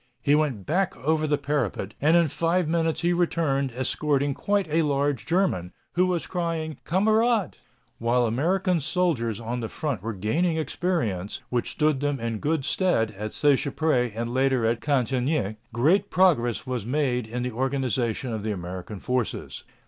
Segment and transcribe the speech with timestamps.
[0.23, 4.81] He went back over the parapet, and in five minutes he returned escorting quite a
[4.81, 7.53] large German, who was crying: "Kamerad."
[7.99, 13.11] While American soldiers on the front were gaining experience, which stood them in good stead
[13.11, 18.51] at Seicheprey and later at Cantigny, great progress was made in the organization of the
[18.51, 19.63] American forces.